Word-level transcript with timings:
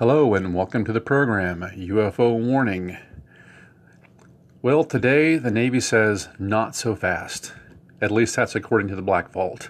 Hello, 0.00 0.32
and 0.32 0.54
welcome 0.54 0.82
to 0.86 0.94
the 0.94 1.00
program 1.02 1.60
UFO 1.60 2.34
Warning. 2.34 2.96
Well, 4.62 4.82
today 4.82 5.36
the 5.36 5.50
Navy 5.50 5.78
says 5.78 6.30
not 6.38 6.74
so 6.74 6.96
fast. 6.96 7.52
At 8.00 8.10
least 8.10 8.34
that's 8.34 8.54
according 8.54 8.88
to 8.88 8.96
the 8.96 9.02
Black 9.02 9.30
Vault. 9.30 9.68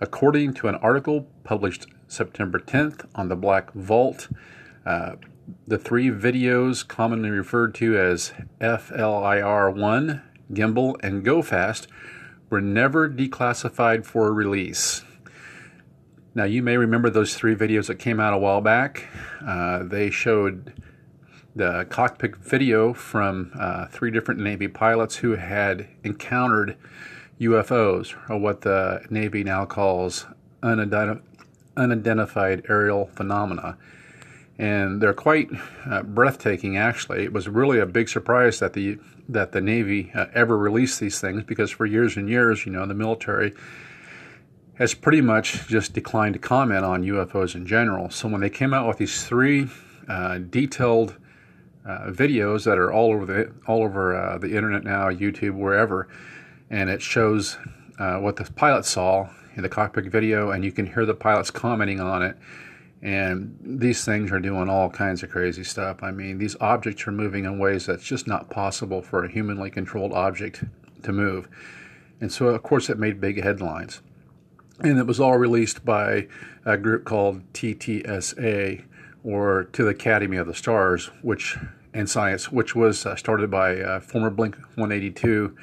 According 0.00 0.54
to 0.54 0.68
an 0.68 0.76
article 0.76 1.28
published 1.44 1.88
September 2.08 2.58
10th 2.58 3.04
on 3.14 3.28
the 3.28 3.36
Black 3.36 3.70
Vault, 3.74 4.28
uh, 4.86 5.16
the 5.68 5.76
three 5.76 6.08
videos 6.08 6.88
commonly 6.88 7.28
referred 7.28 7.74
to 7.74 7.98
as 7.98 8.32
FLIR 8.62 9.76
1, 9.76 10.22
Gimbal, 10.54 10.96
and 11.02 11.22
Go 11.22 11.42
Fast 11.42 11.86
were 12.48 12.62
never 12.62 13.10
declassified 13.10 14.06
for 14.06 14.32
release. 14.32 15.04
Now, 16.36 16.44
you 16.44 16.62
may 16.62 16.76
remember 16.76 17.08
those 17.08 17.34
three 17.34 17.54
videos 17.54 17.86
that 17.86 17.94
came 17.94 18.20
out 18.20 18.34
a 18.34 18.38
while 18.38 18.60
back. 18.60 19.08
Uh, 19.42 19.84
they 19.84 20.10
showed 20.10 20.70
the 21.54 21.86
cockpit 21.88 22.36
video 22.36 22.92
from 22.92 23.52
uh, 23.58 23.86
three 23.86 24.10
different 24.10 24.40
Navy 24.40 24.68
pilots 24.68 25.16
who 25.16 25.36
had 25.36 25.88
encountered 26.04 26.76
UFOs, 27.40 28.14
or 28.28 28.36
what 28.38 28.60
the 28.60 29.00
Navy 29.08 29.44
now 29.44 29.64
calls 29.64 30.26
unidentified, 30.62 31.22
unidentified 31.74 32.66
aerial 32.68 33.06
phenomena. 33.06 33.78
And 34.58 35.00
they're 35.00 35.14
quite 35.14 35.48
uh, 35.86 36.02
breathtaking, 36.02 36.76
actually. 36.76 37.24
It 37.24 37.32
was 37.32 37.48
really 37.48 37.78
a 37.78 37.86
big 37.86 38.10
surprise 38.10 38.58
that 38.58 38.74
the 38.74 38.98
that 39.26 39.52
the 39.52 39.62
Navy 39.62 40.12
uh, 40.14 40.26
ever 40.34 40.56
released 40.58 41.00
these 41.00 41.18
things 41.18 41.44
because 41.44 41.70
for 41.70 41.86
years 41.86 42.18
and 42.18 42.28
years, 42.28 42.66
you 42.66 42.72
know, 42.72 42.86
the 42.86 42.94
military 42.94 43.54
has 44.76 44.94
pretty 44.94 45.20
much 45.20 45.66
just 45.68 45.92
declined 45.92 46.34
to 46.34 46.38
comment 46.38 46.84
on 46.84 47.02
UFOs 47.02 47.54
in 47.54 47.66
general. 47.66 48.10
So 48.10 48.28
when 48.28 48.40
they 48.40 48.50
came 48.50 48.74
out 48.74 48.86
with 48.86 48.98
these 48.98 49.24
three 49.24 49.68
uh, 50.08 50.38
detailed 50.38 51.16
uh, 51.84 52.10
videos 52.10 52.64
that 52.64 52.78
are 52.78 52.92
all 52.92 53.12
over 53.12 53.26
the 53.26 53.52
all 53.66 53.82
over 53.82 54.14
uh, 54.14 54.38
the 54.38 54.54
internet 54.54 54.84
now, 54.84 55.08
YouTube, 55.08 55.54
wherever, 55.54 56.08
and 56.68 56.90
it 56.90 57.00
shows 57.00 57.58
uh, 57.98 58.18
what 58.18 58.36
the 58.36 58.44
pilot 58.52 58.84
saw 58.84 59.28
in 59.54 59.62
the 59.62 59.68
cockpit 59.68 60.04
video, 60.06 60.50
and 60.50 60.64
you 60.64 60.72
can 60.72 60.86
hear 60.86 61.06
the 61.06 61.14
pilots 61.14 61.50
commenting 61.50 62.00
on 62.00 62.22
it. 62.22 62.36
And 63.02 63.56
these 63.62 64.04
things 64.04 64.32
are 64.32 64.40
doing 64.40 64.68
all 64.68 64.90
kinds 64.90 65.22
of 65.22 65.30
crazy 65.30 65.64
stuff. 65.64 66.02
I 66.02 66.10
mean, 66.10 66.38
these 66.38 66.56
objects 66.60 67.06
are 67.06 67.12
moving 67.12 67.44
in 67.44 67.58
ways 67.58 67.86
that's 67.86 68.04
just 68.04 68.26
not 68.26 68.50
possible 68.50 69.00
for 69.00 69.24
a 69.24 69.30
humanly 69.30 69.70
controlled 69.70 70.12
object 70.12 70.64
to 71.02 71.12
move. 71.12 71.48
And 72.20 72.32
so, 72.32 72.48
of 72.48 72.62
course, 72.62 72.90
it 72.90 72.98
made 72.98 73.20
big 73.20 73.42
headlines. 73.42 74.00
And 74.80 74.98
it 74.98 75.06
was 75.06 75.20
all 75.20 75.38
released 75.38 75.84
by 75.84 76.28
a 76.64 76.76
group 76.76 77.04
called 77.04 77.42
TTSA, 77.52 78.84
or 79.24 79.64
To 79.72 79.84
the 79.84 79.90
Academy 79.90 80.36
of 80.36 80.46
the 80.46 80.54
Stars, 80.54 81.06
which 81.22 81.56
and 81.94 82.08
Science, 82.08 82.52
which 82.52 82.76
was 82.76 83.06
uh, 83.06 83.16
started 83.16 83.50
by 83.50 83.80
uh, 83.80 84.00
former 84.00 84.30
Blink 84.30 84.56
182 84.74 85.56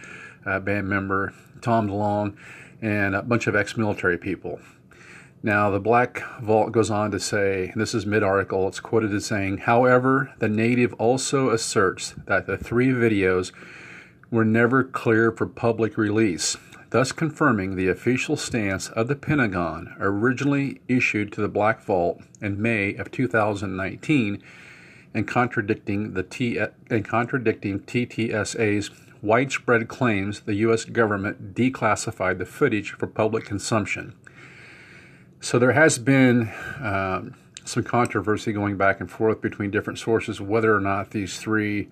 uh, 0.46 0.59
band 0.59 0.90
member 0.90 1.34
Tom 1.62 1.88
DeLonge 1.88 2.35
and 2.81 3.16
a 3.16 3.22
bunch 3.22 3.47
of 3.47 3.56
ex 3.56 3.78
military 3.78 4.18
people. 4.18 4.59
Now, 5.41 5.69
the 5.69 5.79
Black 5.79 6.23
Vault 6.41 6.72
goes 6.72 6.90
on 6.90 7.12
to 7.12 7.19
say, 7.19 7.73
this 7.75 7.94
is 7.94 8.06
mid 8.06 8.23
article, 8.23 8.68
it's 8.68 8.79
quoted 8.79 9.13
as 9.13 9.25
saying, 9.25 9.59
however, 9.59 10.34
the 10.40 10.50
native 10.50 10.94
also 10.94 11.50
asserts 11.50 12.16
that 12.25 12.47
the 12.47 12.57
three 12.57 12.90
videos 12.90 13.52
were 14.31 14.46
never 14.46 14.84
cleared 14.84 15.38
for 15.38 15.46
public 15.46 15.97
release, 15.97 16.57
thus 16.93 17.11
confirming 17.11 17.75
the 17.75 17.87
official 17.87 18.37
stance 18.37 18.87
of 18.89 19.07
the 19.07 19.15
Pentagon 19.15 19.95
originally 19.99 20.79
issued 20.87 21.33
to 21.33 21.41
the 21.41 21.47
Black 21.47 21.81
Vault 21.81 22.21
in 22.39 22.61
May 22.61 22.93
of 22.93 23.09
2019 23.09 24.43
and 25.11 25.27
contradicting 25.27 26.13
the 26.13 26.21
T 26.21 26.59
and 26.91 27.03
contradicting 27.03 27.79
TTSA's 27.79 28.91
widespread 29.23 29.87
claims 29.87 30.41
the 30.41 30.53
US 30.67 30.85
government 30.85 31.55
declassified 31.55 32.37
the 32.37 32.45
footage 32.45 32.91
for 32.91 33.07
public 33.07 33.43
consumption. 33.43 34.13
So 35.41 35.57
there 35.57 35.71
has 35.71 35.97
been 35.97 36.53
um, 36.79 37.33
some 37.65 37.81
controversy 37.81 38.53
going 38.53 38.77
back 38.77 38.99
and 38.99 39.09
forth 39.09 39.41
between 39.41 39.71
different 39.71 39.97
sources 39.97 40.39
whether 40.39 40.75
or 40.75 40.79
not 40.79 41.09
these 41.09 41.39
three 41.39 41.89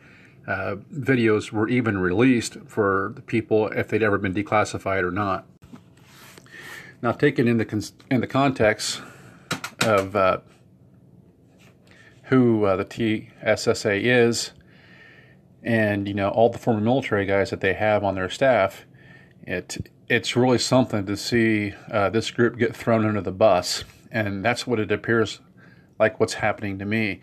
uh, 0.47 0.75
videos 0.93 1.51
were 1.51 1.69
even 1.69 1.99
released 1.99 2.57
for 2.67 3.13
the 3.15 3.21
people 3.21 3.67
if 3.67 3.87
they'd 3.87 4.03
ever 4.03 4.17
been 4.17 4.33
declassified 4.33 5.03
or 5.03 5.11
not. 5.11 5.45
Now, 7.01 7.11
taken 7.11 7.47
in 7.47 7.57
the 7.57 7.65
con- 7.65 7.83
in 8.09 8.21
the 8.21 8.27
context 8.27 9.01
of 9.81 10.15
uh, 10.15 10.39
who 12.23 12.65
uh, 12.65 12.75
the 12.75 13.27
TSSA 13.55 13.93
is, 13.93 14.51
and 15.63 16.07
you 16.07 16.13
know 16.13 16.29
all 16.29 16.49
the 16.49 16.59
former 16.59 16.81
military 16.81 17.25
guys 17.25 17.49
that 17.49 17.61
they 17.61 17.73
have 17.73 18.03
on 18.03 18.15
their 18.15 18.29
staff, 18.29 18.85
it 19.43 19.89
it's 20.07 20.35
really 20.35 20.57
something 20.57 21.05
to 21.05 21.17
see 21.17 21.73
uh, 21.91 22.09
this 22.09 22.29
group 22.31 22.57
get 22.57 22.75
thrown 22.75 23.05
under 23.05 23.21
the 23.21 23.31
bus, 23.31 23.83
and 24.11 24.43
that's 24.45 24.67
what 24.67 24.79
it 24.79 24.91
appears 24.91 25.39
like 25.99 26.19
what's 26.19 26.35
happening 26.35 26.79
to 26.79 26.85
me. 26.85 27.21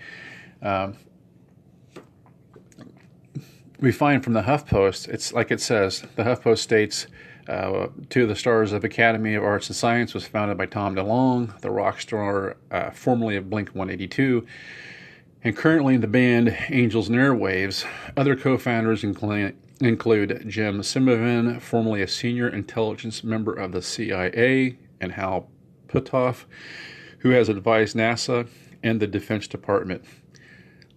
Um, 0.63 0.97
we 3.81 3.93
find 3.93 4.25
from 4.25 4.33
the 4.33 4.43
HuffPost, 4.43 5.09
it's 5.09 5.33
like 5.33 5.51
it 5.51 5.61
says, 5.61 6.05
the 6.17 6.25
HuffPost 6.25 6.59
states, 6.59 7.07
uh, 7.49 7.89
Two 8.11 8.25
of 8.25 8.29
the 8.29 8.37
Stars 8.37 8.73
of 8.73 8.85
Academy 8.85 9.35
of 9.35 9.43
Arts 9.43 9.69
and 9.69 9.77
Science 9.77 10.13
was 10.13 10.27
founded 10.27 10.59
by 10.59 10.67
Tom 10.67 10.95
DeLonge, 10.95 11.59
the 11.61 11.71
rock 11.71 12.01
star 12.01 12.57
uh, 12.71 12.91
formerly 12.91 13.37
of 13.37 13.49
Blink 13.49 13.71
182, 13.71 14.47
and 15.45 15.57
currently 15.57 15.95
in 15.95 16.01
the 16.01 16.09
band 16.09 16.57
Angels 16.69 17.09
and 17.09 17.17
Airwaves. 17.17 17.87
Other 18.17 18.37
co 18.37 18.59
founders 18.59 19.03
include 19.03 19.55
Jim 19.81 20.81
Semivan, 20.81 21.61
formerly 21.63 22.03
a 22.03 22.09
senior 22.09 22.49
intelligence 22.49 23.25
member 23.25 23.55
of 23.55 23.73
the 23.73 23.81
CIA, 23.81 24.77
and 25.01 25.13
Hal 25.13 25.49
Puthoff, 25.87 26.45
who 27.21 27.31
has 27.31 27.49
advised 27.49 27.97
NASA 27.97 28.49
and 28.83 29.01
the 29.01 29.07
Defense 29.07 29.47
Department. 29.47 30.05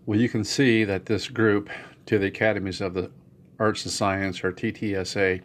Well, 0.05 0.19
you 0.19 0.27
can 0.27 0.43
see 0.43 0.83
that 0.83 1.05
this 1.05 1.27
group, 1.29 1.69
to 2.05 2.17
the 2.17 2.27
Academies 2.27 2.81
of 2.81 2.93
the 2.93 3.11
Arts 3.59 3.83
and 3.85 3.91
Science, 3.91 4.43
or 4.43 4.51
TTSA, 4.51 5.41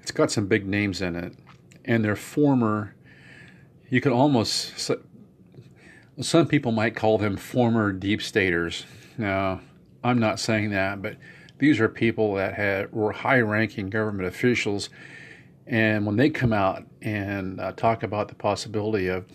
it's 0.00 0.10
got 0.10 0.30
some 0.30 0.46
big 0.46 0.66
names 0.66 1.02
in 1.02 1.16
it. 1.16 1.34
And 1.84 2.04
they're 2.04 2.16
former, 2.16 2.94
you 3.88 4.00
could 4.00 4.12
almost, 4.12 4.90
some 6.20 6.46
people 6.46 6.72
might 6.72 6.94
call 6.94 7.18
them 7.18 7.36
former 7.36 7.92
deep 7.92 8.22
staters. 8.22 8.84
Now, 9.16 9.60
I'm 10.04 10.18
not 10.18 10.38
saying 10.38 10.70
that, 10.70 11.02
but 11.02 11.16
these 11.58 11.80
are 11.80 11.88
people 11.88 12.34
that 12.34 12.54
had 12.54 12.92
were 12.92 13.12
high-ranking 13.12 13.90
government 13.90 14.28
officials, 14.28 14.90
and 15.66 16.06
when 16.06 16.16
they 16.16 16.30
come 16.30 16.52
out 16.52 16.84
and 17.02 17.60
uh, 17.60 17.72
talk 17.72 18.02
about 18.02 18.28
the 18.28 18.34
possibility 18.34 19.08
of 19.08 19.26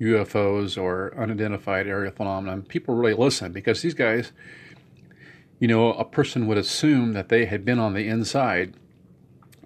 UFOs 0.00 0.80
or 0.80 1.14
unidentified 1.18 1.86
aerial 1.86 2.12
phenomenon, 2.12 2.62
people 2.62 2.94
really 2.94 3.14
listen 3.14 3.52
because 3.52 3.82
these 3.82 3.94
guys, 3.94 4.32
you 5.58 5.68
know, 5.68 5.92
a 5.92 6.04
person 6.04 6.46
would 6.46 6.58
assume 6.58 7.12
that 7.12 7.28
they 7.28 7.46
had 7.46 7.64
been 7.64 7.78
on 7.78 7.94
the 7.94 8.08
inside, 8.08 8.74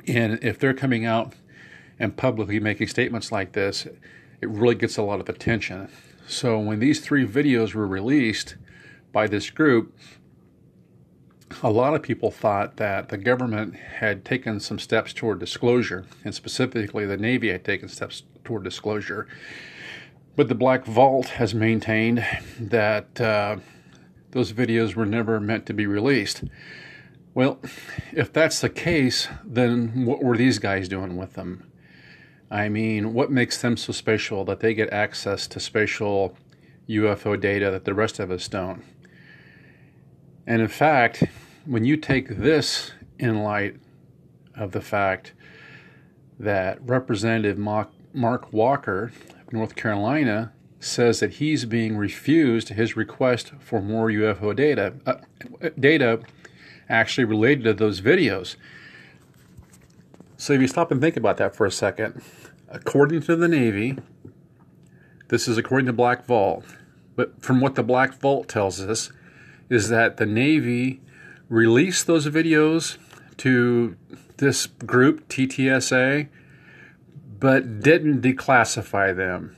and 0.07 0.39
if 0.43 0.59
they're 0.59 0.75
coming 0.75 1.05
out 1.05 1.35
and 1.99 2.17
publicly 2.17 2.61
making 2.61 2.89
statements 2.89 3.33
like 3.33 3.53
this, 3.53 3.87
it 4.41 4.49
really 4.49 4.75
gets 4.75 4.97
a 4.97 5.03
lot 5.03 5.21
of 5.21 5.29
attention. 5.29 5.89
So 6.27 6.59
when 6.59 6.79
these 6.79 7.01
three 7.01 7.27
videos 7.27 7.75
were 7.75 7.87
released 7.87 8.57
by 9.13 9.27
this 9.27 9.51
group, 9.51 9.97
a 11.63 11.71
lot 11.71 11.95
of 11.95 12.03
people 12.03 12.31
thought 12.31 12.77
that 12.77 13.09
the 13.09 13.17
government 13.17 13.75
had 13.75 14.25
taken 14.25 14.61
some 14.61 14.79
steps 14.79 15.13
toward 15.13 15.39
disclosure, 15.41 16.07
and 16.25 16.35
specifically 16.35 17.07
the 17.07 17.17
Navy 17.17 17.49
had 17.49 17.65
taken 17.65 17.89
steps 17.89 18.23
toward 18.45 18.65
disclosure. 18.65 19.27
But 20.37 20.49
the 20.49 20.55
Black 20.55 20.85
Vault 20.85 21.29
has 21.31 21.55
maintained 21.55 22.25
that 22.61 23.21
uh, 23.21 23.57
those 24.31 24.53
videos 24.53 24.95
were 24.95 25.07
never 25.07 25.41
meant 25.41 25.67
to 25.67 25.75
be 25.75 25.87
released. 25.87 26.45
Well, 27.35 27.61
if 28.13 28.33
that's 28.33 28.61
the 28.61 28.69
case, 28.69 29.29
then 29.45 30.05
what 30.05 30.23
were 30.23 30.37
these 30.37 30.59
guys 30.59 30.89
doing 30.89 31.17
with 31.17 31.35
them? 31.35 31.71
I 32.51 32.69
mean, 32.69 33.13
what 33.13 33.31
makes 33.31 33.61
them 33.61 33.77
so 33.77 33.93
special 33.93 34.45
that 34.47 34.61
they 34.61 34.75
get 34.75 34.93
access 34.93 35.47
to 35.49 35.61
special 35.61 36.37
UFO 36.89 37.39
data 37.39 37.71
that 37.71 37.85
the 37.85 37.95
rest 37.95 38.19
of 38.19 38.31
us 38.31 38.49
don't. 38.49 38.83
And 40.47 40.63
in 40.63 40.69
fact, 40.69 41.25
when 41.67 41.85
you 41.85 41.99
take 41.99 42.39
this 42.39 42.93
in 43.19 43.43
light 43.43 43.77
of 44.57 44.73
the 44.73 44.81
fact 44.81 45.35
that 46.41 46.81
Representative 46.81 47.59
Mark 47.59 48.53
Walker 48.53 49.13
of 49.47 49.53
North 49.53 49.77
Carolina 49.77 50.53
says 50.81 51.21
that 51.21 51.35
he's 51.35 51.65
being 51.65 51.97
refused 51.97 52.69
his 52.69 52.97
request 52.97 53.53
for 53.59 53.81
more 53.81 54.09
UFO 54.09 54.55
data, 54.55 54.95
uh, 55.07 55.17
data 55.79 56.21
actually 56.89 57.25
related 57.25 57.65
to 57.65 57.75
those 57.75 58.01
videos. 58.01 58.57
So 60.37 60.53
if 60.53 60.61
you 60.61 60.69
stop 60.69 60.93
and 60.93 61.01
think 61.01 61.17
about 61.17 61.37
that 61.39 61.57
for 61.57 61.67
a 61.67 61.71
second, 61.71 62.23
according 62.69 63.23
to 63.23 63.35
the 63.35 63.49
Navy, 63.49 63.99
this 65.29 65.49
is 65.49 65.59
according 65.59 65.87
to 65.87 65.93
Black 65.93 66.25
Vault, 66.27 66.65
but 67.17 67.43
from 67.43 67.61
what 67.61 67.75
the 67.75 67.83
Black 67.83 68.15
Vault 68.15 68.49
tells 68.49 68.81
us, 68.81 69.11
is 69.69 69.89
that 69.89 70.17
the 70.17 70.27
Navy 70.27 71.01
released 71.49 72.07
those 72.07 72.27
videos 72.29 72.97
to 73.39 73.97
this 74.37 74.67
group, 74.67 75.29
TTSA, 75.29 76.29
but 77.39 77.81
didn't 77.81 78.23
declassify 78.23 79.15
them. 79.15 79.58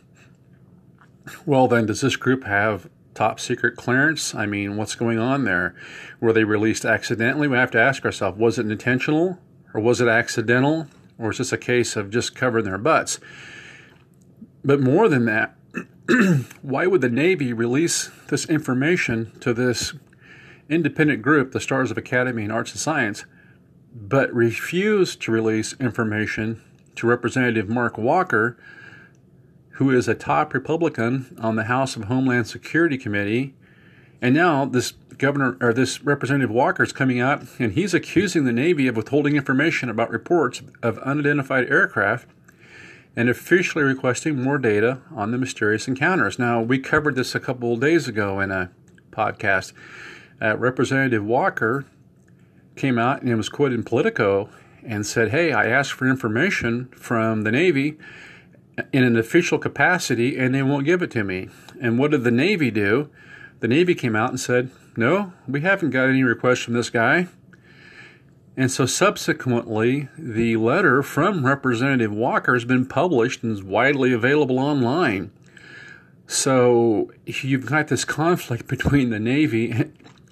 Well, 1.47 1.69
then, 1.69 1.87
does 1.87 2.01
this 2.01 2.17
group 2.17 2.45
have 2.45 2.89
top 3.15 3.41
secret 3.41 3.77
clearance? 3.77 4.35
I 4.35 4.47
mean, 4.47 4.77
what's 4.77 4.95
going 4.95 5.19
on 5.19 5.45
there? 5.45 5.75
Were 6.21 6.33
they 6.33 6.45
released 6.45 6.85
accidentally? 6.85 7.49
We 7.49 7.57
have 7.57 7.71
to 7.73 7.81
ask 7.81 8.05
ourselves 8.05 8.39
was 8.39 8.59
it 8.59 8.71
intentional 8.71 9.39
or 9.75 9.81
was 9.81 10.01
it 10.01 10.09
accidental? 10.09 10.87
Or 11.19 11.31
is 11.31 11.39
this 11.39 11.53
a 11.53 11.59
case 11.59 11.97
of 11.97 12.11
just 12.11 12.35
covering 12.35 12.65
their 12.65 12.79
butts? 12.79 13.21
But 14.65 14.81
more 14.81 15.09
than 15.09 15.27
that, 15.27 15.55
why 16.63 16.87
would 16.87 17.03
the 17.03 17.11
Navy 17.11 17.53
release 17.53 18.11
this 18.29 18.47
information 18.47 19.33
to 19.41 19.53
this 19.53 19.93
independent 20.71 21.21
group, 21.21 21.53
the 21.53 21.61
Stars 21.61 21.91
of 21.91 21.99
Academy 21.99 22.45
and 22.45 22.53
Arts 22.53 22.73
and 22.73 22.81
Science, 22.81 23.25
but 23.93 24.33
refuse 24.33 25.17
to 25.17 25.33
release 25.33 25.75
information 25.81 26.63
to 26.97 27.07
Representative 27.07 27.69
Mark 27.69 27.99
Walker, 27.99 28.57
who 29.73 29.91
is 29.91 30.09
a 30.09 30.15
top 30.15 30.53
Republican 30.53 31.37
on 31.41 31.57
the 31.57 31.65
House 31.65 31.97
of 31.97 32.05
Homeland 32.05 32.47
Security 32.47 32.99
Committee. 32.99 33.55
And 34.21 34.35
now 34.35 34.65
this 34.65 34.93
governor 35.17 35.57
or 35.61 35.73
this 35.73 36.03
Representative 36.03 36.51
Walker 36.51 36.83
is 36.83 36.93
coming 36.93 37.21
out 37.21 37.43
and 37.59 37.73
he's 37.73 37.95
accusing 37.95 38.45
the 38.45 38.53
Navy 38.53 38.87
of 38.89 38.97
withholding 38.97 39.37
information 39.37 39.89
about 39.89 40.11
reports 40.11 40.63
of 40.83 40.99
unidentified 40.99 41.71
aircraft 41.71 42.29
and 43.17 43.29
officially 43.29 43.85
requesting 43.85 44.41
more 44.41 44.59
data 44.59 44.99
on 45.15 45.31
the 45.31 45.39
mysterious 45.39 45.89
encounters. 45.89 46.39
Now, 46.39 46.61
we 46.61 46.79
covered 46.79 47.17
this 47.17 47.35
a 47.35 47.41
couple 47.41 47.75
of 47.75 47.81
days 47.81 48.09
ago 48.09 48.41
in 48.41 48.51
a 48.51 48.71
podcast. 49.11 49.73
Uh, 50.41 50.57
Representative 50.57 51.25
Walker 51.25 51.85
came 52.77 52.99
out 52.99 53.23
and 53.23 53.37
was 53.37 53.49
quoted 53.49 53.75
in 53.75 53.85
Politico 53.85 54.49
and 54.85 55.07
said, 55.07 55.31
Hey, 55.31 55.53
I 55.53 55.67
asked 55.67 55.93
for 55.93 56.09
information 56.09 56.89
from 56.89 57.43
the 57.43 57.53
Navy 57.53 57.99
in 58.93 59.05
an 59.05 59.17
official 59.17 59.59
capacity 59.59 60.39
and 60.39 60.55
they 60.55 60.63
won't 60.63 60.85
give 60.85 61.03
it 61.03 61.11
to 61.13 61.25
me. 61.25 61.49
And 61.81 61.99
what 61.99 62.11
did 62.11 62.25
the 62.25 62.31
Navy 62.31 62.71
do? 62.71 63.11
The 63.61 63.69
Navy 63.69 63.95
came 63.95 64.17
out 64.17 64.31
and 64.31 64.41
said, 64.41 64.71
No, 64.97 65.33
we 65.47 65.61
haven't 65.61 65.91
got 65.91 66.09
any 66.09 66.23
requests 66.23 66.61
from 66.61 66.75
this 66.75 66.91
guy. 66.91 67.29
And 68.57 68.71
so 68.71 68.85
subsequently, 68.85 70.09
the 70.19 70.57
letter 70.57 71.03
from 71.03 71.47
Representative 71.47 72.13
Walker 72.13 72.55
has 72.55 72.65
been 72.65 72.85
published 72.85 73.43
and 73.43 73.53
is 73.53 73.63
widely 73.63 74.13
available 74.13 74.59
online. 74.59 75.31
So 76.27 77.11
you've 77.25 77.67
got 77.67 77.89
this 77.89 78.05
conflict 78.05 78.67
between 78.69 79.11
the 79.11 79.19
Navy 79.19 79.73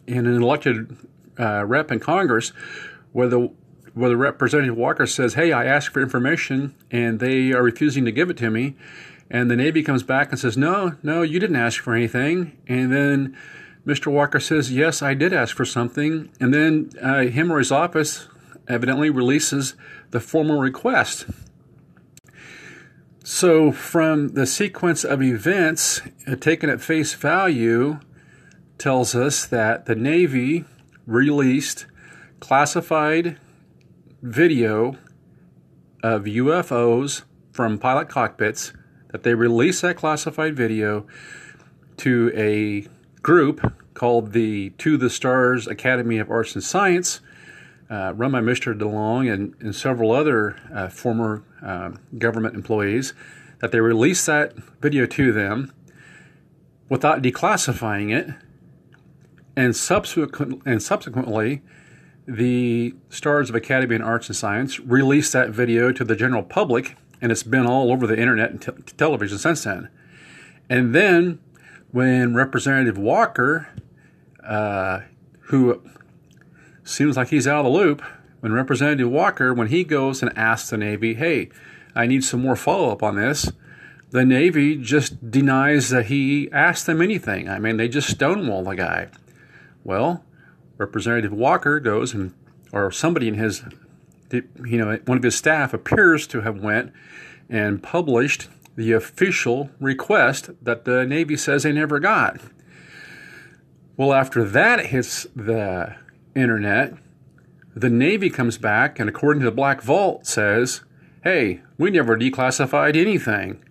and 0.07 0.27
an 0.27 0.43
elected 0.43 0.97
uh, 1.39 1.65
rep 1.65 1.91
in 1.91 2.01
Congress 2.01 2.51
where 3.13 3.29
the 3.29 3.51
where 3.95 4.11
the 4.11 4.17
Representative 4.17 4.77
Walker 4.77 5.07
says, 5.07 5.35
"Hey, 5.35 5.53
I 5.53 5.65
asked 5.65 5.89
for 5.89 6.01
information 6.01 6.75
and 6.91 7.21
they 7.21 7.53
are 7.53 7.63
refusing 7.63 8.05
to 8.05 8.13
give 8.13 8.31
it 8.31 8.37
to 8.39 8.51
me," 8.51 8.77
and 9.31 9.51
the 9.51 9.57
Navy 9.57 9.83
comes 9.83 10.03
back 10.03 10.31
and 10.31 10.39
says, 10.39 10.57
"No, 10.57 10.95
no, 11.03 11.23
you 11.23 11.39
didn't 11.39 11.57
ask 11.57 11.83
for 11.83 11.95
anything," 11.95 12.53
and 12.67 12.93
then 12.93 13.37
Mr. 13.89 14.13
Walker 14.13 14.39
says, 14.39 14.71
Yes, 14.71 15.01
I 15.01 15.15
did 15.15 15.33
ask 15.33 15.57
for 15.57 15.65
something. 15.65 16.29
And 16.39 16.53
then 16.53 16.91
uh, 17.01 17.23
him 17.23 17.51
or 17.51 17.57
his 17.57 17.73
office 17.73 18.29
evidently 18.69 19.09
releases 19.09 19.75
the 20.11 20.21
formal 20.21 20.61
request. 20.61 21.25
So, 23.25 23.73
from 23.73 24.29
the 24.29 24.47
sequence 24.47 25.05
of 25.05 25.23
events 25.23 26.03
uh, 26.27 26.37
taken 26.37 26.69
at 26.69 26.83
face 26.83 27.15
value, 27.15 28.01
tells 28.77 29.15
us 29.15 29.47
that 29.47 29.87
the 29.87 29.95
Navy 29.95 30.65
released 31.07 31.87
classified 32.41 33.39
video 34.23 34.97
of 36.03 36.25
UFOs 36.25 37.23
from 37.53 37.79
pilot 37.79 38.09
cockpits, 38.09 38.73
that 39.11 39.23
they 39.23 39.35
released 39.35 39.83
that 39.83 39.97
classified 39.97 40.57
video 40.57 41.07
to 41.97 42.31
a 42.35 42.87
group 43.23 43.73
called 43.95 44.33
the 44.33 44.71
To 44.71 44.97
the 44.97 45.11
Stars 45.11 45.67
Academy 45.67 46.19
of 46.19 46.31
Arts 46.31 46.55
and 46.55 46.63
Science, 46.63 47.21
uh, 47.91 48.13
run 48.15 48.33
by 48.33 48.41
Mr. 48.41 48.79
DeLonge 48.79 49.33
and, 49.33 49.55
and 49.61 49.75
several 49.75 50.13
other 50.13 50.57
uh, 50.73 50.89
former 50.89 51.43
uh, 51.65 51.93
government 52.17 52.55
employees, 52.55 53.15
that 53.61 53.73
they 53.73 53.81
released 53.81 54.27
that 54.27 54.55
video 54.81 55.07
to 55.07 55.33
them 55.33 55.73
without 56.89 57.23
declassifying 57.23 58.17
it, 58.17 58.35
and, 59.57 59.75
and 60.67 60.83
subsequently, 60.83 61.63
the 62.29 62.95
Stars 63.09 63.49
of 63.49 63.57
Academy 63.57 63.95
and 63.95 64.05
Arts 64.05 64.29
and 64.29 64.37
Science 64.37 64.79
released 64.79 65.33
that 65.33 65.49
video 65.49 65.91
to 65.93 66.05
the 66.05 66.15
general 66.15 66.43
public, 66.43 66.95
and 67.23 67.33
it's 67.33 67.43
been 67.43 67.65
all 67.65 67.91
over 67.91 68.07
the 68.07 68.19
internet 68.19 68.51
and 68.51 68.61
t- 68.61 68.95
television 68.99 69.39
since 69.39 69.65
then. 69.65 69.89
And 70.69 70.95
then 70.95 71.41
when 71.91 72.35
Representative 72.35 72.99
Walker, 72.99 73.69
uh, 74.45 75.01
who 75.45 75.83
seems 76.85 77.17
like 77.17 77.29
he's 77.29 77.49
out 77.49 77.61
of 77.61 77.73
the 77.73 77.79
loop, 77.79 78.03
when 78.41 78.53
Representative 78.53 79.11
Walker, 79.11 79.55
when 79.55 79.69
he 79.69 79.83
goes 79.83 80.23
and 80.23 80.37
asks 80.37 80.69
the 80.69 80.77
Navy, 80.77 81.15
hey, 81.15 81.49
I 81.95 82.07
need 82.07 82.23
some 82.23 82.43
more 82.43 82.57
follow 82.57 82.91
up 82.91 83.03
on 83.03 83.17
this, 83.17 83.51
the 84.11 84.27
Navy 84.27 84.77
just 84.77 85.31
denies 85.31 85.89
that 85.89 86.07
he 86.07 86.51
asked 86.53 86.85
them 86.85 87.01
anything. 87.01 87.49
I 87.49 87.59
mean, 87.59 87.79
they 87.79 87.89
just 87.89 88.11
stonewall 88.11 88.65
the 88.65 88.77
guy. 88.77 89.09
Well, 89.83 90.25
Representative 90.79 91.33
Walker 91.33 91.81
goes 91.81 92.15
and, 92.15 92.33
or 92.73 92.91
somebody 92.91 93.29
in 93.29 93.35
his, 93.35 93.63
you 94.33 94.79
know, 94.79 94.99
one 95.05 95.19
of 95.19 95.25
his 95.25 95.35
staff 95.35 95.75
appears 95.75 96.27
to 96.29 96.41
have 96.41 96.59
went 96.61 96.93
and 97.49 97.83
published 97.83 98.49
the 98.77 98.93
official 98.93 99.71
request 99.81 100.51
that 100.63 100.85
the 100.85 101.05
Navy 101.05 101.37
says 101.37 101.65
they 101.65 101.73
never 101.73 101.99
got. 101.99 102.41
Well, 103.97 104.13
after 104.13 104.45
that 104.45 104.87
hits 104.87 105.27
the 105.35 105.97
internet, 106.37 106.95
the 107.75 107.91
Navy 107.91 108.31
comes 108.31 108.57
back 108.57 109.01
and, 109.01 109.09
according 109.09 109.41
to 109.41 109.47
the 109.47 109.55
Black 109.55 109.83
Vault, 109.83 110.27
says, 110.27 110.83
hey, 111.25 111.63
we 111.77 111.91
never 111.91 112.17
declassified 112.17 112.97
anything. 112.97 113.63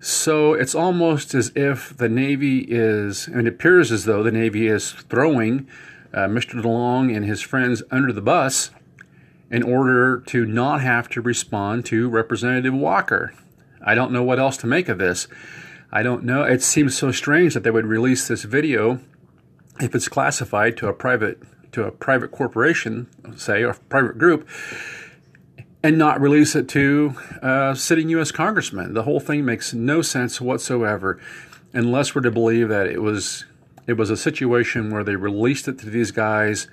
So 0.00 0.54
it's 0.54 0.74
almost 0.74 1.34
as 1.34 1.52
if 1.54 1.94
the 1.94 2.08
Navy 2.08 2.60
is, 2.60 3.26
and 3.26 3.46
it 3.46 3.54
appears 3.54 3.92
as 3.92 4.06
though 4.06 4.22
the 4.22 4.32
Navy 4.32 4.66
is 4.66 4.92
throwing 4.92 5.68
uh, 6.14 6.20
Mr. 6.20 6.60
DeLonge 6.60 7.14
and 7.14 7.26
his 7.26 7.42
friends 7.42 7.82
under 7.90 8.10
the 8.10 8.22
bus 8.22 8.70
in 9.50 9.62
order 9.62 10.20
to 10.20 10.46
not 10.46 10.80
have 10.80 11.08
to 11.10 11.20
respond 11.20 11.84
to 11.84 12.08
Representative 12.08 12.72
Walker. 12.72 13.34
I 13.84 13.94
don't 13.94 14.12
know 14.12 14.22
what 14.22 14.38
else 14.38 14.56
to 14.58 14.66
make 14.66 14.88
of 14.88 14.98
this. 14.98 15.28
I 15.92 16.02
don't 16.02 16.24
know. 16.24 16.44
It 16.44 16.62
seems 16.62 16.96
so 16.96 17.12
strange 17.12 17.52
that 17.52 17.62
they 17.62 17.70
would 17.70 17.86
release 17.86 18.26
this 18.26 18.44
video 18.44 19.00
if 19.80 19.94
it's 19.94 20.08
classified 20.08 20.76
to 20.78 20.88
a 20.88 20.92
private 20.92 21.42
to 21.72 21.84
a 21.84 21.92
private 21.92 22.32
corporation, 22.32 23.06
say, 23.36 23.62
or 23.62 23.74
private 23.74 24.18
group, 24.18 24.48
and 25.82 25.96
not 25.96 26.20
release 26.20 26.54
it 26.54 26.68
to 26.68 27.14
a 27.42 27.74
sitting 27.76 28.08
U.S. 28.10 28.30
congressman. 28.30 28.94
The 28.94 29.04
whole 29.04 29.20
thing 29.20 29.44
makes 29.44 29.72
no 29.72 30.02
sense 30.02 30.40
whatsoever, 30.40 31.18
unless 31.72 32.14
we're 32.14 32.22
to 32.22 32.30
believe 32.30 32.68
that 32.68 32.86
it 32.86 33.02
was 33.02 33.44
it 33.86 33.94
was 33.94 34.10
a 34.10 34.16
situation 34.16 34.90
where 34.90 35.02
they 35.02 35.16
released 35.16 35.66
it 35.66 35.78
to 35.80 35.90
these 35.90 36.10
guys. 36.10 36.68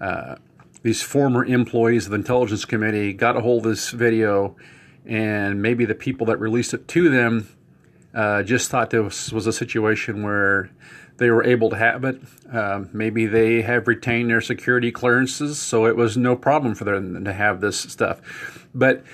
Uh, 0.00 0.36
these 0.82 1.02
former 1.02 1.44
employees 1.44 2.06
of 2.06 2.10
the 2.10 2.16
intelligence 2.16 2.64
committee 2.64 3.12
got 3.12 3.36
a 3.36 3.40
hold 3.40 3.66
of 3.66 3.70
this 3.70 3.90
video 3.90 4.56
and 5.06 5.62
maybe 5.62 5.84
the 5.84 5.94
people 5.94 6.26
that 6.26 6.38
released 6.38 6.74
it 6.74 6.88
to 6.88 7.08
them 7.08 7.48
uh, 8.14 8.42
just 8.42 8.70
thought 8.70 8.90
this 8.90 9.32
was 9.32 9.46
a 9.46 9.52
situation 9.52 10.22
where 10.22 10.70
they 11.22 11.30
were 11.30 11.44
able 11.44 11.70
to 11.70 11.76
have 11.76 12.04
it. 12.04 12.20
Uh, 12.52 12.84
maybe 12.92 13.26
they 13.26 13.62
have 13.62 13.86
retained 13.86 14.28
their 14.28 14.40
security 14.40 14.90
clearances, 14.90 15.58
so 15.60 15.86
it 15.86 15.96
was 15.96 16.16
no 16.16 16.34
problem 16.34 16.74
for 16.74 16.84
them 16.84 17.24
to 17.24 17.32
have 17.32 17.60
this 17.60 17.78
stuff. 17.78 18.68
But 18.74 19.04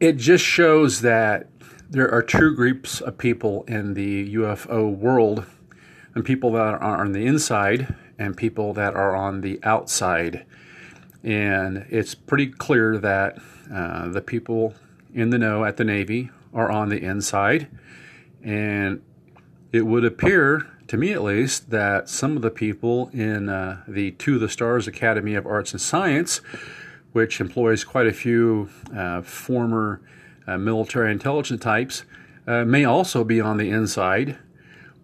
it 0.00 0.16
just 0.16 0.44
shows 0.44 1.02
that 1.02 1.46
there 1.88 2.10
are 2.12 2.22
two 2.22 2.54
groups 2.54 3.00
of 3.00 3.18
people 3.18 3.64
in 3.68 3.94
the 3.94 4.34
UFO 4.34 4.94
world, 4.94 5.46
and 6.14 6.24
people 6.24 6.52
that 6.52 6.74
are 6.74 7.00
on 7.00 7.12
the 7.12 7.24
inside 7.24 7.94
and 8.18 8.36
people 8.36 8.72
that 8.74 8.94
are 8.94 9.14
on 9.14 9.40
the 9.40 9.60
outside. 9.62 10.44
And 11.22 11.86
it's 11.88 12.14
pretty 12.14 12.48
clear 12.48 12.98
that 12.98 13.38
uh, 13.72 14.08
the 14.08 14.20
people 14.20 14.74
in 15.14 15.30
the 15.30 15.38
know 15.38 15.64
at 15.64 15.76
the 15.76 15.84
Navy 15.84 16.30
are 16.52 16.70
on 16.70 16.88
the 16.88 17.00
inside. 17.00 17.68
And 18.42 19.02
it 19.72 19.86
would 19.86 20.04
appear, 20.04 20.66
to 20.92 20.98
me 20.98 21.10
at 21.12 21.22
least, 21.22 21.70
that 21.70 22.06
some 22.06 22.36
of 22.36 22.42
the 22.42 22.50
people 22.50 23.08
in 23.14 23.48
uh, 23.48 23.82
the 23.88 24.10
To 24.10 24.38
the 24.38 24.46
Stars 24.46 24.86
Academy 24.86 25.34
of 25.34 25.46
Arts 25.46 25.72
and 25.72 25.80
Science, 25.80 26.42
which 27.12 27.40
employs 27.40 27.82
quite 27.82 28.06
a 28.06 28.12
few 28.12 28.68
uh, 28.94 29.22
former 29.22 30.02
uh, 30.46 30.58
military 30.58 31.10
intelligence 31.10 31.62
types, 31.62 32.04
uh, 32.46 32.66
may 32.66 32.84
also 32.84 33.24
be 33.24 33.40
on 33.40 33.56
the 33.56 33.70
inside, 33.70 34.36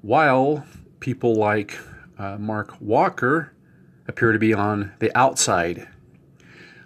while 0.02 0.66
people 1.00 1.34
like 1.34 1.78
uh, 2.18 2.36
Mark 2.36 2.78
Walker 2.82 3.54
appear 4.06 4.32
to 4.32 4.38
be 4.38 4.52
on 4.52 4.92
the 4.98 5.10
outside, 5.16 5.88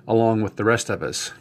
along 0.06 0.42
with 0.42 0.54
the 0.54 0.64
rest 0.64 0.88
of 0.88 1.02
us. 1.02 1.32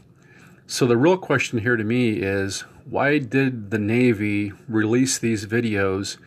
So 0.65 0.88
the 0.88 0.98
real 0.98 1.15
question 1.15 1.60
here 1.60 1.77
to 1.77 1.84
me 1.84 2.13
is 2.13 2.62
why 2.89 3.20
did 3.20 3.70
the 3.70 3.77
Navy 3.77 4.51
release 4.68 5.20
these 5.20 5.46
videos 5.46 6.18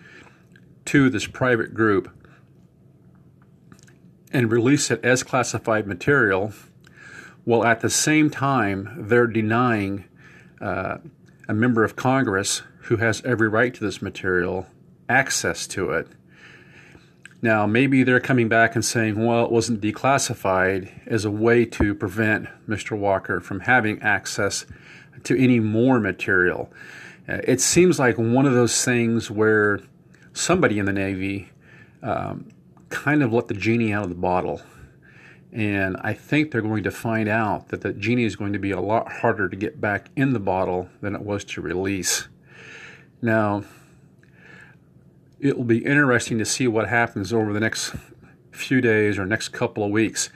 to 0.86 1.08
this 1.10 1.26
private 1.26 1.74
group 1.74 2.10
and 4.32 4.50
release 4.50 4.90
it 4.90 5.04
as 5.04 5.22
classified 5.22 5.86
material 5.86 6.52
while 7.44 7.64
at 7.64 7.80
the 7.80 7.90
same 7.90 8.30
time 8.30 9.06
they're 9.08 9.26
denying 9.26 10.04
uh, 10.60 10.98
a 11.48 11.54
member 11.54 11.84
of 11.84 11.94
Congress 11.94 12.62
who 12.82 12.96
has 12.96 13.22
every 13.24 13.48
right 13.48 13.72
to 13.74 13.84
this 13.84 14.02
material 14.02 14.66
access 15.08 15.66
to 15.68 15.90
it? 15.90 16.08
Now, 17.42 17.66
maybe 17.66 18.02
they're 18.02 18.20
coming 18.20 18.48
back 18.48 18.74
and 18.74 18.82
saying, 18.82 19.22
well, 19.22 19.44
it 19.44 19.52
wasn't 19.52 19.82
declassified 19.82 20.90
as 21.06 21.26
a 21.26 21.30
way 21.30 21.66
to 21.66 21.94
prevent 21.94 22.48
Mr. 22.66 22.96
Walker 22.96 23.38
from 23.38 23.60
having 23.60 24.00
access 24.00 24.64
to 25.24 25.38
any 25.38 25.60
more 25.60 26.00
material. 26.00 26.72
Uh, 27.28 27.40
it 27.44 27.60
seems 27.60 27.98
like 27.98 28.16
one 28.16 28.46
of 28.46 28.54
those 28.54 28.82
things 28.82 29.30
where 29.30 29.80
somebody 30.34 30.78
in 30.78 30.84
the 30.84 30.92
Navy 30.92 31.48
um, 32.02 32.50
kind 32.90 33.22
of 33.22 33.32
let 33.32 33.48
the 33.48 33.54
genie 33.54 33.92
out 33.92 34.02
of 34.02 34.10
the 34.10 34.14
bottle. 34.14 34.60
And 35.52 35.96
I 36.00 36.12
think 36.12 36.50
they're 36.50 36.60
going 36.60 36.82
to 36.82 36.90
find 36.90 37.28
out 37.28 37.68
that 37.68 37.80
the 37.80 37.92
genie 37.92 38.24
is 38.24 38.36
going 38.36 38.52
to 38.52 38.58
be 38.58 38.72
a 38.72 38.80
lot 38.80 39.10
harder 39.10 39.48
to 39.48 39.56
get 39.56 39.80
back 39.80 40.10
in 40.16 40.32
the 40.32 40.40
bottle 40.40 40.88
than 41.00 41.14
it 41.14 41.22
was 41.22 41.44
to 41.44 41.60
release. 41.60 42.28
Now, 43.22 43.64
it 45.38 45.56
will 45.56 45.64
be 45.64 45.84
interesting 45.84 46.38
to 46.38 46.44
see 46.44 46.66
what 46.66 46.88
happens 46.88 47.32
over 47.32 47.52
the 47.52 47.60
next 47.60 47.94
few 48.50 48.80
days 48.80 49.18
or 49.18 49.26
next 49.26 49.48
couple 49.50 49.84
of 49.84 49.90
weeks. 49.90 50.28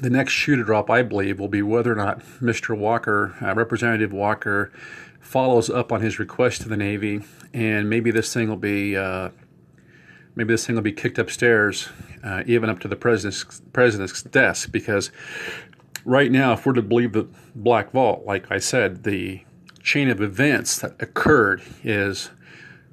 The 0.00 0.10
next 0.10 0.32
shoe 0.32 0.56
to 0.56 0.64
drop, 0.64 0.90
I 0.90 1.02
believe, 1.02 1.40
will 1.40 1.48
be 1.48 1.62
whether 1.62 1.92
or 1.92 1.96
not 1.96 2.20
Mr. 2.40 2.76
Walker, 2.76 3.34
uh, 3.40 3.54
Representative 3.54 4.12
Walker, 4.12 4.72
follows 5.26 5.68
up 5.68 5.92
on 5.92 6.00
his 6.00 6.18
request 6.18 6.62
to 6.62 6.68
the 6.68 6.76
Navy, 6.76 7.20
and 7.52 7.90
maybe 7.90 8.10
this 8.10 8.32
thing 8.32 8.48
will 8.48 8.56
be 8.56 8.96
uh, 8.96 9.30
maybe 10.34 10.52
this 10.52 10.66
thing 10.66 10.76
will 10.76 10.82
be 10.82 10.92
kicked 10.92 11.18
upstairs, 11.18 11.88
uh, 12.24 12.42
even 12.46 12.70
up 12.70 12.78
to 12.80 12.88
the 12.88 12.96
president's 12.96 13.62
president's 13.72 14.22
desk, 14.22 14.70
because 14.72 15.10
right 16.04 16.30
now, 16.30 16.52
if 16.52 16.64
we're 16.64 16.72
to 16.72 16.82
believe 16.82 17.12
the 17.12 17.28
Black 17.54 17.90
Vault, 17.90 18.24
like 18.24 18.50
I 18.50 18.58
said, 18.58 19.04
the 19.04 19.42
chain 19.82 20.08
of 20.08 20.20
events 20.20 20.78
that 20.78 20.94
occurred 21.00 21.62
is 21.84 22.30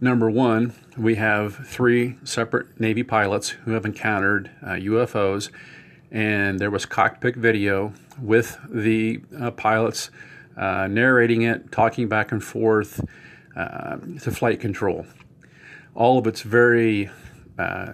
Number 0.03 0.29
one, 0.29 0.73
we 0.97 1.15
have 1.15 1.65
three 1.65 2.17
separate 2.25 2.77
Navy 2.77 3.03
pilots 3.03 3.51
who 3.51 3.71
have 3.71 3.85
encountered 3.85 4.51
uh, 4.61 4.71
UFOs, 4.71 5.49
and 6.11 6.59
there 6.59 6.69
was 6.69 6.85
cockpit 6.85 7.37
video 7.37 7.93
with 8.21 8.59
the 8.69 9.21
uh, 9.39 9.51
pilots 9.51 10.11
uh, 10.57 10.87
narrating 10.87 11.41
it, 11.43 11.71
talking 11.71 12.07
back 12.07 12.31
and 12.31 12.43
forth 12.43 13.03
uh, 13.55 13.97
to 14.21 14.31
flight 14.31 14.59
control. 14.59 15.05
All 15.95 16.17
of 16.17 16.27
it's 16.27 16.41
very 16.41 17.09
uh, 17.57 17.93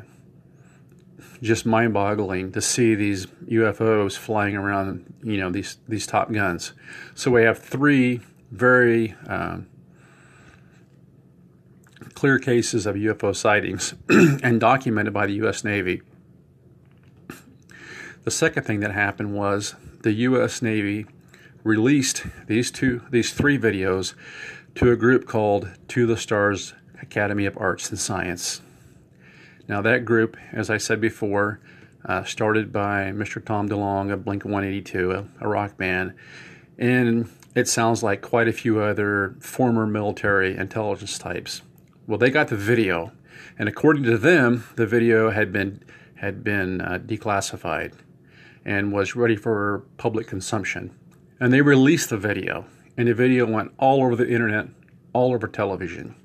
just 1.41 1.65
mind-boggling 1.65 2.51
to 2.51 2.61
see 2.61 2.95
these 2.95 3.27
UFOs 3.47 4.17
flying 4.17 4.55
around. 4.55 5.13
You 5.23 5.37
know 5.37 5.49
these 5.49 5.77
these 5.87 6.07
Top 6.07 6.31
Guns. 6.31 6.73
So 7.15 7.31
we 7.31 7.43
have 7.43 7.59
three 7.59 8.21
very 8.51 9.15
um, 9.27 9.67
clear 12.13 12.39
cases 12.39 12.85
of 12.85 12.95
UFO 12.95 13.35
sightings 13.35 13.93
and 14.09 14.59
documented 14.59 15.13
by 15.13 15.25
the 15.25 15.33
U.S. 15.33 15.63
Navy. 15.63 16.01
The 18.23 18.31
second 18.31 18.63
thing 18.63 18.81
that 18.81 18.91
happened 18.91 19.33
was 19.33 19.75
the 20.01 20.11
U.S. 20.11 20.61
Navy 20.61 21.05
released 21.63 22.23
these 22.47 22.71
two, 22.71 23.01
these 23.09 23.33
three 23.33 23.57
videos 23.57 24.13
to 24.75 24.91
a 24.91 24.95
group 24.95 25.27
called 25.27 25.69
To 25.89 26.05
the 26.05 26.17
Stars 26.17 26.73
Academy 27.01 27.45
of 27.45 27.57
Arts 27.57 27.89
and 27.89 27.99
Science. 27.99 28.61
Now, 29.67 29.81
that 29.81 30.05
group, 30.05 30.37
as 30.51 30.69
I 30.69 30.77
said 30.77 30.99
before, 30.99 31.59
uh, 32.05 32.23
started 32.23 32.71
by 32.71 33.11
Mr. 33.11 33.43
Tom 33.43 33.69
DeLonge 33.69 34.11
of 34.11 34.25
Blink 34.25 34.45
182, 34.45 35.11
a, 35.11 35.25
a 35.41 35.47
rock 35.47 35.77
band, 35.77 36.13
and 36.77 37.29
it 37.55 37.67
sounds 37.67 38.01
like 38.01 38.21
quite 38.21 38.47
a 38.47 38.53
few 38.53 38.79
other 38.79 39.35
former 39.39 39.85
military 39.85 40.55
intelligence 40.55 41.17
types. 41.17 41.61
Well, 42.07 42.17
they 42.17 42.31
got 42.31 42.47
the 42.47 42.55
video, 42.55 43.11
and 43.57 43.67
according 43.67 44.03
to 44.03 44.17
them, 44.17 44.63
the 44.75 44.87
video 44.87 45.29
had 45.29 45.51
been 45.51 45.83
had 46.15 46.43
been 46.43 46.81
uh, 46.81 46.99
declassified 46.99 47.93
and 48.65 48.91
was 48.91 49.15
ready 49.15 49.37
for 49.37 49.83
public 49.97 50.27
consumption. 50.27 50.91
And 51.39 51.53
they 51.53 51.61
released 51.61 52.09
the 52.09 52.17
video, 52.17 52.65
and 52.97 53.07
the 53.07 53.13
video 53.13 53.45
went 53.45 53.71
all 53.77 54.03
over 54.03 54.15
the 54.15 54.29
internet, 54.29 54.67
all 55.13 55.33
over 55.33 55.47
television. 55.47 56.15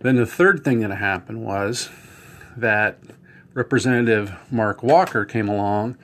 Then 0.00 0.16
the 0.16 0.26
third 0.26 0.64
thing 0.64 0.80
that 0.80 0.90
happened 0.90 1.44
was 1.44 1.88
that 2.56 2.98
Representative 3.54 4.34
Mark 4.50 4.82
Walker 4.82 5.24
came 5.24 5.48
along 5.48 5.96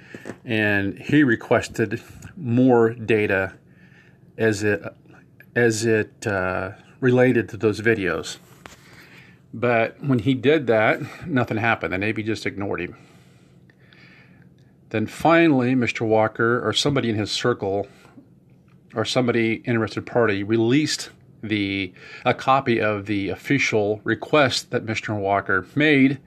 and 0.45 0.99
he 0.99 1.25
requested 1.25 2.01
more 2.37 2.95
data 2.95 3.55
as 4.39 4.63
it 4.63 4.83
as 5.57 5.85
it 5.85 6.27
uh, 6.27 6.71
related 7.01 7.49
to 7.49 7.57
those 7.57 7.81
videos. 7.81 8.39
But 9.53 10.01
when 10.01 10.21
he 10.21 10.35
did 10.35 10.69
that, 10.69 11.01
nothing 11.27 11.57
happened. 11.57 11.93
The 11.93 11.99
Navy 11.99 12.23
just 12.23 12.47
ignored 12.47 12.81
him. 12.81 12.97
Then 14.91 15.07
finally, 15.07 15.75
Mr. 15.75 16.07
Walker 16.07 16.61
or 16.67 16.73
somebody 16.73 17.11
in 17.11 17.17
his 17.17 17.31
circle 17.31 17.89
or 18.95 19.05
somebody 19.05 19.63
interested 19.65 20.05
party 20.05 20.43
released 20.43 21.11
the 21.43 21.93
a 22.25 22.35
copy 22.35 22.81
of 22.81 23.07
the 23.07 23.31
official 23.31 24.01
request 24.05 24.71
that 24.71 24.85
Mr. 24.85 25.19
Walker 25.19 25.67
made, 25.75 26.19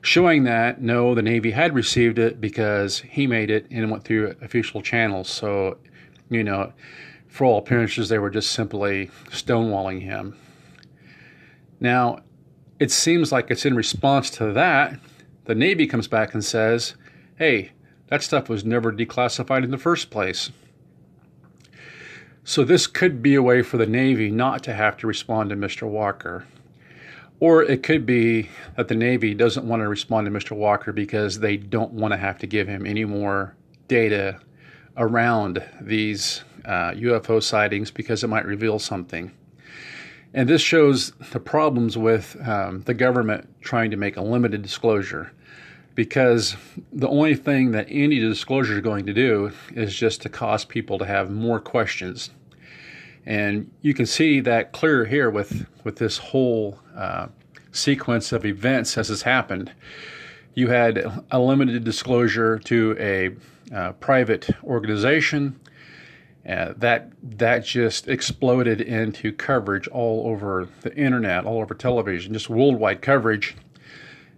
showing 0.00 0.44
that 0.44 0.80
no, 0.80 1.14
the 1.14 1.22
Navy 1.22 1.50
had 1.50 1.74
received 1.74 2.18
it 2.18 2.40
because 2.40 3.00
he 3.00 3.26
made 3.26 3.50
it 3.50 3.66
and 3.70 3.84
it 3.84 3.88
went 3.88 4.04
through 4.04 4.36
official 4.40 4.82
channels. 4.82 5.28
So, 5.28 5.78
you 6.30 6.44
know, 6.44 6.72
for 7.26 7.46
all 7.46 7.58
appearances, 7.58 8.08
they 8.08 8.18
were 8.18 8.30
just 8.30 8.52
simply 8.52 9.10
stonewalling 9.30 10.02
him. 10.02 10.36
Now, 11.80 12.20
it 12.78 12.90
seems 12.90 13.32
like 13.32 13.50
it's 13.50 13.66
in 13.66 13.74
response 13.74 14.30
to 14.30 14.52
that, 14.52 15.00
the 15.46 15.54
Navy 15.54 15.86
comes 15.86 16.06
back 16.06 16.34
and 16.34 16.44
says, 16.44 16.94
hey, 17.36 17.72
that 18.08 18.22
stuff 18.22 18.48
was 18.48 18.64
never 18.64 18.92
declassified 18.92 19.64
in 19.64 19.70
the 19.70 19.78
first 19.78 20.10
place. 20.10 20.50
So, 22.46 22.62
this 22.62 22.86
could 22.86 23.22
be 23.22 23.34
a 23.34 23.42
way 23.42 23.62
for 23.62 23.78
the 23.78 23.86
Navy 23.86 24.30
not 24.30 24.62
to 24.64 24.74
have 24.74 24.98
to 24.98 25.06
respond 25.06 25.50
to 25.50 25.56
Mr. 25.56 25.88
Walker. 25.88 26.46
Or 27.40 27.62
it 27.62 27.82
could 27.82 28.06
be 28.06 28.50
that 28.76 28.88
the 28.88 28.94
Navy 28.94 29.34
doesn't 29.34 29.66
want 29.66 29.80
to 29.80 29.88
respond 29.88 30.26
to 30.26 30.30
Mr. 30.30 30.56
Walker 30.56 30.92
because 30.92 31.40
they 31.40 31.56
don't 31.56 31.92
want 31.92 32.12
to 32.12 32.18
have 32.18 32.38
to 32.38 32.46
give 32.46 32.68
him 32.68 32.86
any 32.86 33.04
more 33.04 33.56
data 33.88 34.40
around 34.96 35.64
these 35.80 36.42
uh, 36.64 36.92
UFO 36.92 37.42
sightings 37.42 37.90
because 37.90 38.22
it 38.22 38.28
might 38.28 38.46
reveal 38.46 38.78
something. 38.78 39.32
And 40.32 40.48
this 40.48 40.62
shows 40.62 41.12
the 41.32 41.40
problems 41.40 41.96
with 41.96 42.36
um, 42.46 42.82
the 42.82 42.94
government 42.94 43.48
trying 43.60 43.90
to 43.90 43.96
make 43.96 44.16
a 44.16 44.22
limited 44.22 44.62
disclosure 44.62 45.32
because 45.94 46.56
the 46.92 47.08
only 47.08 47.34
thing 47.34 47.72
that 47.72 47.86
any 47.88 48.18
disclosure 48.18 48.74
is 48.74 48.80
going 48.80 49.06
to 49.06 49.12
do 49.12 49.52
is 49.74 49.94
just 49.94 50.22
to 50.22 50.28
cause 50.28 50.64
people 50.64 50.98
to 50.98 51.04
have 51.04 51.30
more 51.30 51.60
questions. 51.60 52.30
And 53.26 53.70
you 53.80 53.94
can 53.94 54.06
see 54.06 54.40
that 54.40 54.72
clear 54.72 55.04
here 55.04 55.30
with, 55.30 55.66
with 55.84 55.96
this 55.96 56.18
whole 56.18 56.78
uh, 56.96 57.28
sequence 57.72 58.32
of 58.32 58.44
events 58.44 58.98
as 58.98 59.08
has 59.08 59.22
happened. 59.22 59.72
You 60.54 60.68
had 60.68 61.22
a 61.30 61.38
limited 61.38 61.84
disclosure 61.84 62.58
to 62.60 62.96
a 62.98 63.30
uh, 63.74 63.92
private 63.92 64.50
organization 64.62 65.60
Uh, 66.46 66.74
that 66.76 67.08
that 67.38 67.64
just 67.64 68.06
exploded 68.06 68.78
into 68.80 69.32
coverage 69.32 69.88
all 69.88 70.28
over 70.28 70.68
the 70.82 70.94
internet, 70.94 71.46
all 71.46 71.58
over 71.62 71.74
television, 71.74 72.34
just 72.34 72.50
worldwide 72.50 73.00
coverage. 73.00 73.56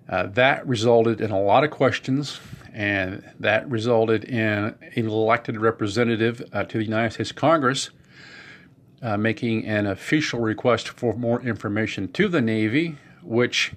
Uh, 0.09 0.27
that 0.27 0.67
resulted 0.67 1.21
in 1.21 1.31
a 1.31 1.41
lot 1.41 1.65
of 1.65 1.71
questions, 1.71 2.41
and 2.73 3.25
that 3.41 3.69
resulted 3.69 4.25
in 4.25 4.75
an 4.95 5.07
elected 5.09 5.57
representative 5.57 6.43
uh, 6.53 6.63
to 6.65 6.79
the 6.79 6.85
United 6.85 7.13
States 7.13 7.33
Congress 7.33 7.91
uh, 9.03 9.17
making 9.17 9.65
an 9.67 9.87
official 9.87 10.41
request 10.41 10.89
for 10.89 11.15
more 11.15 11.41
information 11.43 12.11
to 12.13 12.29
the 12.29 12.41
Navy, 12.41 12.97
which 13.23 13.73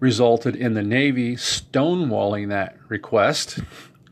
resulted 0.00 0.54
in 0.54 0.74
the 0.74 0.82
Navy 0.82 1.36
stonewalling 1.36 2.48
that 2.48 2.76
request, 2.88 3.60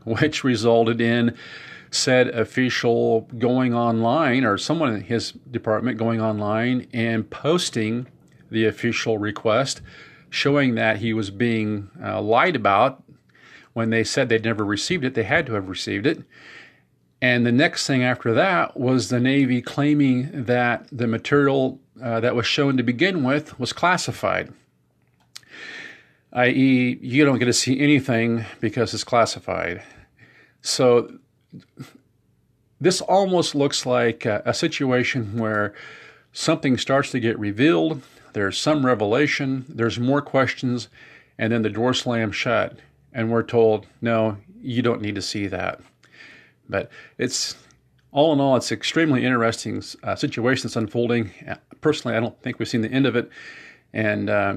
which 0.03 0.43
resulted 0.43 0.99
in 0.99 1.35
said 1.91 2.27
official 2.29 3.21
going 3.37 3.73
online 3.73 4.43
or 4.43 4.57
someone 4.57 4.93
in 4.95 5.01
his 5.01 5.31
department 5.31 5.97
going 5.97 6.19
online 6.19 6.87
and 6.91 7.29
posting 7.29 8.07
the 8.49 8.65
official 8.65 9.19
request 9.19 9.79
showing 10.33 10.73
that 10.73 10.97
he 10.97 11.13
was 11.13 11.29
being 11.29 11.91
uh, 12.03 12.19
lied 12.19 12.55
about 12.55 13.03
when 13.73 13.91
they 13.91 14.03
said 14.03 14.29
they'd 14.29 14.43
never 14.43 14.65
received 14.65 15.05
it. 15.05 15.13
They 15.13 15.23
had 15.23 15.45
to 15.45 15.53
have 15.53 15.69
received 15.69 16.07
it. 16.07 16.23
And 17.21 17.45
the 17.45 17.51
next 17.51 17.85
thing 17.85 18.03
after 18.03 18.33
that 18.33 18.75
was 18.75 19.09
the 19.09 19.19
Navy 19.19 19.61
claiming 19.61 20.45
that 20.45 20.87
the 20.91 21.05
material 21.05 21.79
uh, 22.01 22.19
that 22.19 22.35
was 22.35 22.47
shown 22.47 22.77
to 22.77 22.83
begin 22.83 23.23
with 23.23 23.59
was 23.59 23.73
classified, 23.73 24.51
i.e., 26.33 26.97
you 26.99 27.23
don't 27.23 27.37
get 27.37 27.45
to 27.45 27.53
see 27.53 27.79
anything 27.79 28.43
because 28.59 28.91
it's 28.95 29.03
classified. 29.03 29.83
So 30.63 31.19
this 32.81 33.01
almost 33.01 33.53
looks 33.53 33.85
like 33.85 34.25
a, 34.25 34.41
a 34.47 34.53
situation 34.53 35.37
where 35.37 35.75
something 36.31 36.79
starts 36.79 37.11
to 37.11 37.19
get 37.19 37.37
revealed, 37.37 38.01
there's 38.33 38.57
some 38.57 38.85
revelation, 38.85 39.65
there's 39.69 39.99
more 39.99 40.21
questions, 40.21 40.89
and 41.37 41.51
then 41.51 41.61
the 41.61 41.69
door 41.69 41.93
slams 41.93 42.35
shut, 42.35 42.77
and 43.13 43.31
we're 43.31 43.43
told, 43.43 43.87
no, 44.01 44.37
you 44.61 44.81
don't 44.81 45.01
need 45.01 45.15
to 45.15 45.21
see 45.21 45.47
that. 45.47 45.79
But 46.69 46.89
it's 47.17 47.55
all 48.11 48.33
in 48.33 48.39
all, 48.39 48.55
it's 48.55 48.71
extremely 48.71 49.25
interesting 49.25 49.83
uh, 50.03 50.15
situation 50.15 50.67
that's 50.67 50.75
unfolding. 50.75 51.31
Personally, 51.81 52.15
I 52.15 52.19
don't 52.19 52.39
think 52.41 52.59
we've 52.59 52.67
seen 52.67 52.81
the 52.81 52.91
end 52.91 53.05
of 53.05 53.15
it, 53.15 53.29
and 53.91 54.29
uh, 54.29 54.55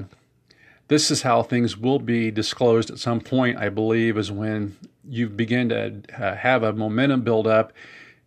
this 0.87 1.11
is 1.11 1.23
how 1.23 1.43
things 1.43 1.77
will 1.77 1.99
be 1.99 2.31
disclosed 2.31 2.89
at 2.89 2.99
some 2.99 3.19
point. 3.19 3.57
I 3.57 3.69
believe 3.69 4.17
is 4.17 4.31
when 4.31 4.77
you 5.07 5.29
begin 5.29 5.69
to 5.69 6.01
uh, 6.17 6.35
have 6.35 6.63
a 6.63 6.73
momentum 6.73 7.21
build 7.21 7.47
up, 7.47 7.73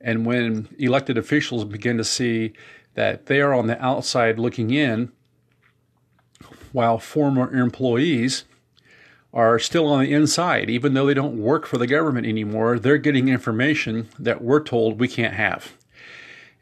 and 0.00 0.26
when 0.26 0.68
elected 0.78 1.16
officials 1.16 1.64
begin 1.64 1.96
to 1.98 2.04
see 2.04 2.52
that 2.94 3.26
they 3.26 3.40
are 3.40 3.54
on 3.54 3.66
the 3.66 3.82
outside 3.82 4.38
looking 4.38 4.70
in, 4.70 5.12
while 6.72 6.98
former 6.98 7.52
employees 7.52 8.44
are 9.32 9.58
still 9.58 9.86
on 9.86 10.00
the 10.00 10.12
inside, 10.12 10.68
even 10.68 10.94
though 10.94 11.06
they 11.06 11.14
don't 11.14 11.38
work 11.38 11.66
for 11.66 11.78
the 11.78 11.86
government 11.86 12.26
anymore. 12.26 12.78
They're 12.78 12.98
getting 12.98 13.28
information 13.28 14.08
that 14.18 14.42
we're 14.42 14.62
told 14.62 14.98
we 14.98 15.08
can't 15.08 15.34
have. 15.34 15.72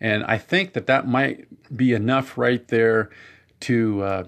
And 0.01 0.23
I 0.25 0.39
think 0.39 0.75
that 0.75 0.87
that 0.87 1.09
might 1.09 1.47
be 1.75 1.93
enough 1.93 2.37
right 2.37 2.67
there 2.69 3.11
to 3.61 4.03
uh, 4.03 4.25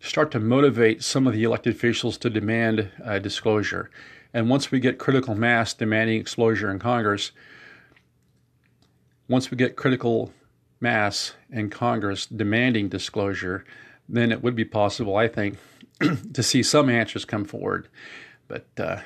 start 0.00 0.30
to 0.30 0.40
motivate 0.40 1.02
some 1.02 1.26
of 1.26 1.32
the 1.32 1.44
elected 1.44 1.74
officials 1.74 2.16
to 2.18 2.30
demand 2.30 2.90
uh, 3.04 3.18
disclosure. 3.18 3.90
And 4.32 4.48
once 4.48 4.70
we 4.70 4.80
get 4.80 4.98
critical 4.98 5.34
mass 5.34 5.74
demanding 5.74 6.20
exposure 6.20 6.70
in 6.70 6.78
Congress, 6.78 7.32
once 9.28 9.50
we 9.50 9.56
get 9.56 9.76
critical 9.76 10.32
mass 10.80 11.34
in 11.50 11.68
Congress 11.68 12.26
demanding 12.26 12.88
disclosure, 12.88 13.64
then 14.08 14.32
it 14.32 14.42
would 14.42 14.56
be 14.56 14.64
possible, 14.64 15.16
I 15.16 15.28
think, 15.28 15.58
to 16.32 16.42
see 16.42 16.62
some 16.62 16.88
answers 16.88 17.24
come 17.24 17.44
forward. 17.44 17.88
But 18.46 18.66
uh, 18.78 19.00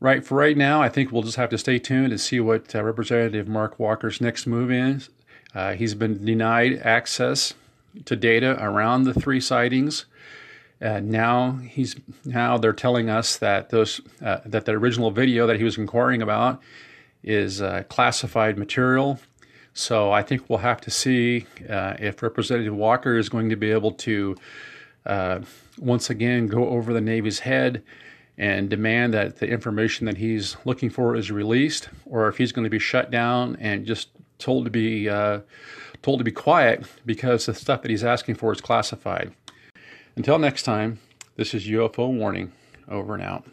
right 0.00 0.24
for 0.24 0.36
right 0.36 0.56
now, 0.56 0.82
I 0.82 0.88
think 0.88 1.12
we'll 1.12 1.22
just 1.22 1.36
have 1.36 1.50
to 1.50 1.58
stay 1.58 1.78
tuned 1.78 2.12
and 2.12 2.20
see 2.20 2.40
what 2.40 2.74
uh, 2.74 2.82
Representative 2.82 3.48
Mark 3.48 3.78
Walker's 3.78 4.20
next 4.20 4.46
move 4.46 4.70
is. 4.70 5.10
Uh, 5.54 5.74
he's 5.74 5.94
been 5.94 6.24
denied 6.24 6.80
access 6.82 7.54
to 8.04 8.16
data 8.16 8.56
around 8.60 9.04
the 9.04 9.14
three 9.14 9.40
sightings. 9.40 10.06
Uh, 10.82 11.00
now 11.00 11.52
he's 11.52 11.96
now 12.24 12.58
they're 12.58 12.72
telling 12.72 13.08
us 13.08 13.36
that 13.38 13.70
those 13.70 14.00
uh, 14.22 14.38
that 14.44 14.64
the 14.64 14.72
original 14.72 15.10
video 15.10 15.46
that 15.46 15.56
he 15.56 15.64
was 15.64 15.78
inquiring 15.78 16.20
about 16.20 16.60
is 17.22 17.62
uh, 17.62 17.84
classified 17.88 18.58
material. 18.58 19.18
So 19.74 20.12
I 20.12 20.22
think 20.22 20.48
we'll 20.48 20.60
have 20.60 20.80
to 20.82 20.90
see 20.90 21.46
if 21.58 22.22
Representative 22.22 22.74
Walker 22.74 23.18
is 23.18 23.28
going 23.28 23.50
to 23.50 23.56
be 23.56 23.70
able 23.72 23.92
to 23.92 24.36
uh, 25.04 25.40
once 25.78 26.10
again 26.10 26.46
go 26.46 26.68
over 26.68 26.92
the 26.92 27.00
Navy's 27.00 27.40
head 27.40 27.82
and 28.38 28.68
demand 28.70 29.14
that 29.14 29.38
the 29.38 29.48
information 29.48 30.06
that 30.06 30.16
he's 30.16 30.56
looking 30.64 30.90
for 30.90 31.14
is 31.14 31.30
released, 31.30 31.88
or 32.06 32.28
if 32.28 32.36
he's 32.38 32.52
going 32.52 32.64
to 32.64 32.70
be 32.70 32.78
shut 32.78 33.10
down 33.10 33.56
and 33.60 33.84
just 33.84 34.08
told 34.38 34.64
to 34.64 34.70
be 34.70 35.08
uh, 35.08 35.40
told 36.02 36.18
to 36.18 36.24
be 36.24 36.32
quiet 36.32 36.84
because 37.06 37.46
the 37.46 37.54
stuff 37.54 37.82
that 37.82 37.90
he's 37.90 38.04
asking 38.04 38.34
for 38.34 38.52
is 38.52 38.60
classified. 38.60 39.32
Until 40.16 40.38
next 40.38 40.62
time, 40.62 41.00
this 41.36 41.54
is 41.54 41.66
UFO 41.66 42.12
Warning. 42.12 42.52
Over 42.88 43.14
and 43.14 43.22
out. 43.22 43.44